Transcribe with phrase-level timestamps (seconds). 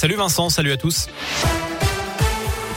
[0.00, 1.08] Salut Vincent, salut à tous.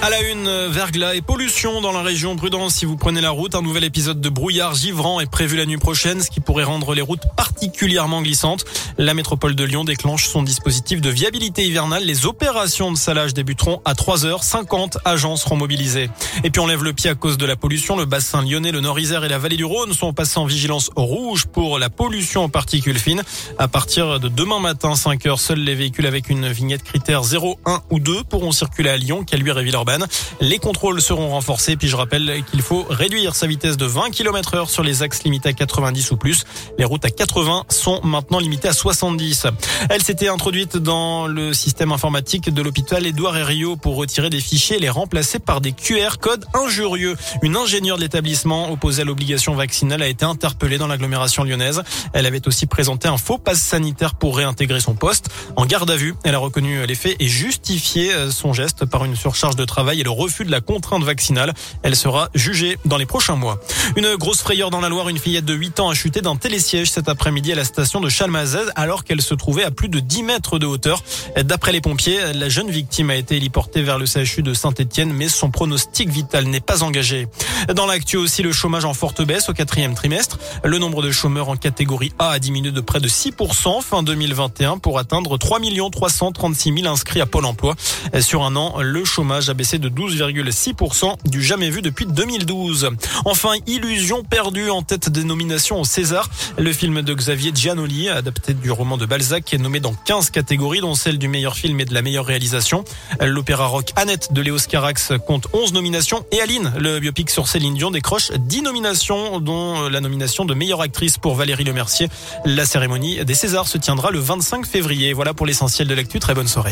[0.01, 2.35] À la une, verglas et pollution dans la région.
[2.35, 3.53] Prudence si vous prenez la route.
[3.53, 6.95] Un nouvel épisode de brouillard givrant est prévu la nuit prochaine, ce qui pourrait rendre
[6.95, 8.65] les routes particulièrement glissantes.
[8.97, 12.03] La métropole de Lyon déclenche son dispositif de viabilité hivernale.
[12.03, 14.43] Les opérations de salage débuteront à 3h.
[14.43, 16.09] 50 agents seront mobilisés.
[16.43, 17.97] Et puis on lève le pied à cause de la pollution.
[17.97, 21.45] Le bassin lyonnais, le Nord-Isère et la vallée du Rhône sont passés en vigilance rouge
[21.45, 23.23] pour la pollution aux particules fines.
[23.57, 27.59] À partir de demain matin, 5 h seuls les véhicules avec une vignette critère 0,
[27.65, 30.05] 1 ou 2 pourront circuler à Lyon, Caluire et Villeurbanne.
[30.39, 31.75] Les contrôles seront renforcés.
[31.75, 35.23] Puis je rappelle qu'il faut réduire sa vitesse de 20 km heure sur les axes
[35.23, 36.43] limités à 90 ou plus.
[36.77, 39.45] Les routes à 80 sont maintenant limitées à 70.
[39.91, 44.77] Elle s'était introduite dans le système informatique de l'hôpital Édouard Herriot pour retirer des fichiers
[44.77, 47.15] et les remplacer par des QR codes injurieux.
[47.43, 51.83] Une ingénieure de l'établissement opposée à l'obligation vaccinale a été interpellée dans l'agglomération lyonnaise.
[52.13, 55.29] Elle avait aussi présenté un faux passe sanitaire pour réintégrer son poste.
[55.55, 59.15] En garde à vue, elle a reconnu les faits et justifié son geste par une
[59.15, 61.53] surcharge de travail et le refus de la contrainte vaccinale.
[61.83, 63.59] Elle sera jugée dans les prochains mois.
[63.95, 66.89] Une grosse frayeur dans la Loire, une fillette de 8 ans a chuté d'un télésiège
[66.89, 70.23] cet après-midi à la station de Chalmazès alors qu'elle se trouvait à plus de 10
[70.23, 71.03] mètres de hauteur.
[71.43, 75.27] D'après les pompiers, la jeune victime a été héliportée vers le CHU de Saint-Etienne, mais
[75.27, 77.27] son pronostic vital n'est pas engagé.
[77.73, 80.39] Dans l'actu aussi, le chômage en forte baisse au quatrième trimestre.
[80.63, 84.77] Le nombre de chômeurs en catégorie A a diminué de près de 6% fin 2021
[84.77, 85.59] pour atteindre 3
[85.91, 87.75] 336 000 inscrits à Pôle emploi.
[88.19, 92.89] Sur un an, le chômage a baissé de 12,6% du jamais vu depuis 2012.
[93.25, 96.29] Enfin, Illusion perdue en tête des nominations au César.
[96.57, 100.79] Le film de Xavier Giannoli, adapté du roman de Balzac, est nommé dans 15 catégories,
[100.79, 102.83] dont celle du meilleur film et de la meilleure réalisation.
[103.19, 107.75] L'opéra rock Annette de Léo Carax compte 11 nominations et Aline, le biopic sur Céline
[107.75, 112.07] Dion, décroche 10 nominations, dont la nomination de meilleure actrice pour Valérie Lemercier.
[112.45, 115.13] La cérémonie des Césars se tiendra le 25 février.
[115.13, 116.19] Voilà pour l'essentiel de l'actu.
[116.19, 116.71] Très bonne soirée.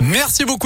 [0.00, 0.58] Merci beaucoup.